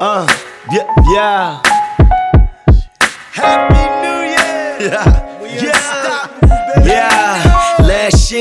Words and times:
Uh, 0.00 0.26
yeah, 0.72 0.86
yeah. 1.12 1.62
Happy 3.32 3.84
New 4.02 4.20
Year! 4.26 4.90
Yeah, 4.90 5.06
yeah, 5.62 6.84
yeah. 6.84 7.23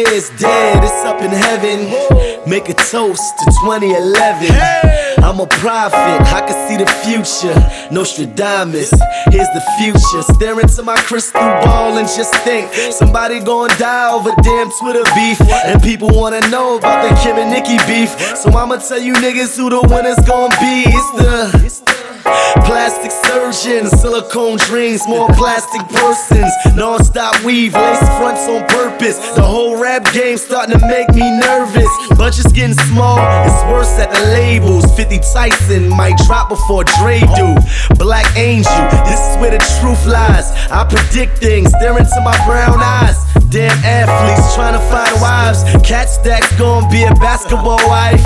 Year's 0.10 0.30
dead, 0.32 0.84
it's 0.84 1.06
up 1.06 1.22
in 1.22 1.32
heaven. 1.32 2.50
Make 2.50 2.68
a 2.68 2.74
toast 2.74 3.24
to 3.40 3.46
2011. 3.64 5.24
I'm 5.24 5.40
a 5.40 5.48
prophet, 5.48 6.22
I 6.28 6.42
can 6.46 6.68
see 6.68 6.76
the 6.76 6.90
future. 7.06 7.56
Nostradamus, 7.90 8.92
here's 9.32 9.48
the 9.48 9.64
future. 9.80 10.22
Stare 10.34 10.60
into 10.60 10.84
my 10.84 10.98
crystal 10.98 11.40
ball 11.40 11.98
and 11.98 12.08
just 12.08 12.36
think 12.44 12.74
somebody 12.92 13.40
gonna 13.40 13.76
die 13.78 14.12
over 14.12 14.32
damn 14.42 14.70
Twitter 14.82 15.04
beef. 15.16 15.40
And 15.66 15.82
people 15.82 16.10
wanna 16.12 16.42
know 16.50 16.78
about 16.78 17.08
the 17.08 17.16
Kim 17.22 17.38
and 17.38 17.50
Nicki 17.52 17.78
beef. 17.88 18.10
So 18.38 18.52
I'ma 18.52 18.78
tell 18.78 19.00
you 19.00 19.14
niggas 19.14 19.56
who 19.56 19.70
the 19.70 19.82
winner's 19.88 20.20
gonna 20.28 20.56
be. 20.60 20.84
It's 20.86 21.80
the. 21.80 21.93
Plastic 22.24 23.12
surgeons, 23.12 23.92
silicone 24.00 24.58
dreams, 24.58 25.08
more 25.08 25.28
plastic 25.30 25.82
persons. 25.90 26.52
Non-stop 26.76 27.44
weave, 27.44 27.74
lace 27.74 28.00
fronts 28.18 28.48
on 28.48 28.66
purpose. 28.68 29.18
The 29.36 29.42
whole 29.42 29.82
rap 29.82 30.12
game 30.14 30.38
starting 30.38 30.80
to 30.80 30.88
make 30.88 31.10
me 31.14 31.30
nervous. 31.40 31.90
Budget's 32.18 32.52
getting 32.54 32.76
small, 32.88 33.18
it's 33.20 33.64
worse 33.72 34.00
at 34.00 34.12
the 34.12 34.26
labels. 34.32 34.86
50 34.96 35.20
Tyson 35.20 35.90
might 35.90 36.18
drop 36.26 36.50
before 36.50 36.84
Dre 37.00 37.20
do. 37.36 37.56
Black 37.96 38.26
Angel, 38.38 38.72
this 39.06 39.20
is 39.20 39.38
where 39.38 39.52
the 39.52 39.60
truth 39.82 40.06
lies. 40.06 40.52
I 40.72 40.86
predict 40.88 41.40
things, 41.40 41.70
stare 41.70 41.98
into 41.98 42.22
my 42.24 42.38
brown 42.46 42.80
eyes. 42.80 43.18
Damn 43.54 43.70
athletes 43.86 44.56
trying 44.56 44.74
to 44.74 44.80
find 44.90 45.22
wives. 45.22 45.62
Cat 45.88 46.10
stacks 46.10 46.52
gonna 46.58 46.90
be 46.90 47.04
a 47.04 47.14
basketball 47.22 47.78
wife. 47.88 48.20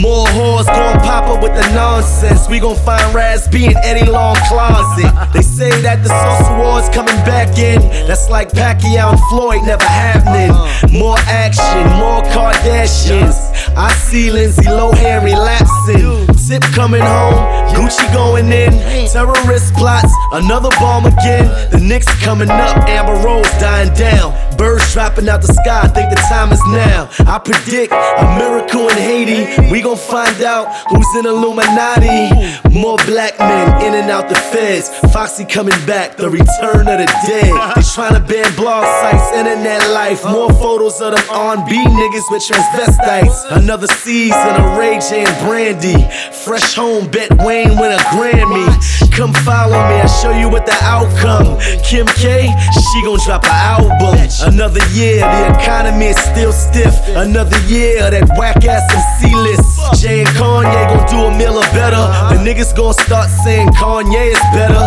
More 0.00 0.24
whores 0.28 0.64
gonna 0.64 1.00
pop 1.00 1.28
up 1.28 1.42
with 1.42 1.52
the 1.52 1.70
nonsense. 1.74 2.48
We 2.48 2.60
gon' 2.60 2.74
find 2.76 3.12
B 3.52 3.66
in 3.66 3.76
Eddie 3.84 4.10
Long 4.10 4.36
closet. 4.48 5.12
They 5.34 5.42
say 5.42 5.70
that 5.82 6.02
the 6.02 6.08
Source 6.08 6.48
Awards 6.48 6.88
coming 6.88 7.14
back 7.26 7.58
in. 7.58 7.78
That's 8.08 8.30
like 8.30 8.52
Pacquiao 8.52 9.10
and 9.10 9.20
Floyd 9.28 9.66
never 9.66 9.84
happening. 9.84 10.56
More 10.98 11.18
action, 11.28 11.84
more 12.00 12.22
Kardashians. 12.32 13.36
I 13.76 13.92
see 13.92 14.30
Lindsay 14.30 14.64
Lohan 14.64 15.24
relapsing. 15.24 16.26
Tip 16.48 16.62
coming 16.72 17.02
home, 17.02 17.34
Gucci 17.74 18.06
going 18.14 18.52
in. 18.52 18.72
Terrorist 19.08 19.74
plots, 19.74 20.12
another 20.32 20.70
bomb 20.78 21.04
again. 21.04 21.46
The 21.70 21.80
Knicks 21.80 22.06
coming 22.22 22.48
up, 22.48 22.76
Amber 22.88 23.20
Rose 23.26 23.50
dying 23.58 23.92
down. 23.94 24.32
Birds 24.56 24.92
dropping 24.92 25.28
out 25.28 25.42
the 25.42 25.52
sky, 25.52 25.82
I 25.82 25.88
think 25.88 26.10
the 26.10 26.20
time 26.28 26.52
is 26.52 26.62
now. 26.68 27.08
I 27.26 27.38
predict 27.38 27.92
a 27.92 28.38
miracle 28.38 28.88
in 28.88 28.98
Haiti. 28.98 29.70
We 29.70 29.82
gon' 29.82 29.96
find 29.96 30.42
out 30.42 30.70
who's 30.88 31.06
in 31.18 31.26
Illuminati. 31.26 32.30
More 32.70 32.98
black 33.06 33.38
men 33.38 33.82
in 33.82 33.94
and 33.94 34.10
out 34.10 34.28
the 34.28 34.36
feds. 34.36 34.88
Foxy 35.12 35.44
coming 35.44 35.78
back, 35.86 36.16
the 36.16 36.30
return 36.30 36.86
of 36.86 36.98
the 36.98 37.08
dead. 37.26 37.52
They 37.74 37.82
tryna 37.82 38.26
ban 38.26 38.54
blog 38.56 38.84
sites, 39.00 39.32
internet 39.36 39.90
life. 39.90 40.24
More 40.24 40.52
photos 40.52 41.00
of 41.00 41.12
them 41.14 41.24
R&B 41.30 41.72
niggas 41.72 42.30
with 42.30 42.42
transvestites. 42.42 43.44
Another 43.50 43.86
season 43.86 44.54
of 44.60 44.78
Ray 44.78 44.98
J 45.00 45.24
and 45.24 45.36
Brandy. 45.46 45.98
Fresh 46.44 46.74
home, 46.74 47.10
bet 47.10 47.30
Wayne 47.44 47.76
win 47.78 47.92
a 47.92 47.98
Grammy. 48.14 48.66
Come 49.12 49.32
follow 49.32 49.78
me, 49.88 50.00
I'll 50.02 50.08
show 50.08 50.36
you 50.36 50.48
what 50.48 50.66
the 50.66 50.76
outcome. 50.82 51.58
Kim 51.82 52.06
K, 52.06 52.52
she 52.72 53.02
gon' 53.02 53.18
drop 53.24 53.44
an 53.44 53.50
album. 53.50 54.14
Another 54.44 54.84
year, 54.92 55.20
the 55.20 55.56
economy 55.58 56.06
is 56.06 56.18
still 56.18 56.52
stiff. 56.52 56.92
Another 57.16 57.58
year, 57.64 58.10
that 58.10 58.28
whack 58.36 58.64
ass 58.64 58.84
MC 58.92 59.34
list. 59.34 59.64
Jay 60.00 60.20
and 60.20 60.28
Kanye 60.36 60.88
gon' 60.92 61.06
do 61.08 61.16
a 61.24 61.38
mill 61.38 61.56
or 61.56 61.68
better. 61.72 62.04
The 62.28 62.36
niggas 62.44 62.76
gon' 62.76 62.92
start 62.92 63.30
saying 63.42 63.70
Kanye 63.70 64.36
is 64.36 64.44
better. 64.52 64.84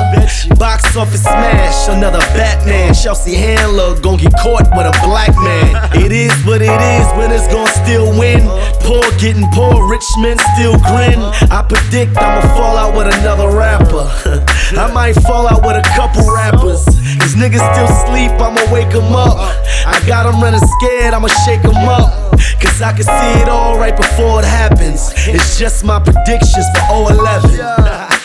Box 0.56 0.96
office 0.96 1.24
smash, 1.24 1.90
another 1.90 2.20
Batman. 2.38 2.94
Chelsea 2.94 3.34
Handler 3.34 4.00
gon' 4.00 4.17
get 4.17 4.34
caught 4.38 4.70
with 4.78 4.86
a 4.86 4.96
black 5.04 5.34
man. 5.42 5.90
It 6.06 6.12
is 6.12 6.34
what 6.46 6.62
it 6.62 6.70
is, 6.70 7.06
winners 7.17 7.48
gon' 7.48 7.67
still 7.84 8.14
win. 8.17 8.46
Poor 8.86 9.04
getting 9.17 9.50
poor, 9.52 9.90
rich 9.90 10.06
men 10.20 10.38
still 10.54 10.78
grin. 10.86 11.20
I 11.50 11.66
predict 11.67 12.16
I'ma 12.16 12.42
fall 12.56 12.78
out 12.78 12.96
with 12.96 13.08
another 13.20 13.50
rapper. 13.50 14.46
I 14.76 14.92
might 14.92 15.14
fall 15.23 15.48
out 15.48 15.66
with 15.66 15.78
a 15.78 15.88
couple 15.95 16.28
rappers. 16.33 16.83
Cause 17.20 17.36
niggas 17.36 17.64
still 17.73 17.88
sleep, 18.05 18.32
I'ma 18.42 18.72
wake 18.72 18.94
'em 18.94 19.16
up. 19.16 19.38
I 19.86 20.00
got 20.05 20.17
got 20.23 20.33
'em 20.33 20.42
running 20.42 20.60
scared, 20.60 21.14
I'ma 21.14 21.28
shake 21.45 21.64
'em 21.64 21.88
up. 21.88 22.32
Cause 22.60 22.82
I 22.82 22.92
can 22.94 23.04
see 23.04 23.42
it 23.42 23.48
all 23.50 23.78
right 23.78 23.95
before 23.95 24.39
it 24.42 24.45
happens. 24.45 25.14
It's 25.28 25.58
just 25.58 25.83
my 25.83 26.00
predictions 26.00 26.66
for 26.73 26.82
011. 26.92 28.08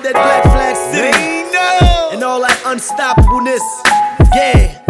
Hard, 0.00 0.14
that 0.14 0.16
Black 0.16 0.42
Flag 0.44 0.76
City. 0.92 1.12
And 2.14 2.24
all 2.24 2.40
that 2.40 2.56
unstoppableness. 2.64 3.60
Yeah. 4.34 4.80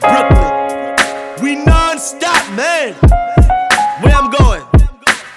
Brooklyn. 0.00 1.42
We 1.42 1.62
non-stop, 1.64 2.50
man. 2.54 2.94
Where 4.02 4.14
I'm 4.14 4.30
going? 4.30 4.62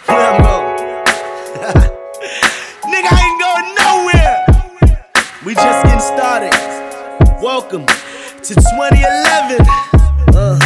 Where 0.05 0.25
I'm 0.31 0.41
going? 0.41 0.73
Nigga, 2.91 3.09
I 3.11 3.19
ain't 3.27 3.39
going 3.43 3.67
nowhere. 3.83 4.37
We 5.45 5.55
just 5.55 5.83
getting 5.83 5.99
started. 5.99 6.53
Welcome 7.41 7.85
to 7.87 8.55
2011. 8.55 9.65
Uh. 10.35 10.62